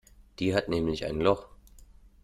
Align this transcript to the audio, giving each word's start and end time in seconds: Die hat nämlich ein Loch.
Die 0.39 0.55
hat 0.55 0.67
nämlich 0.67 1.05
ein 1.05 1.19
Loch. 1.19 1.47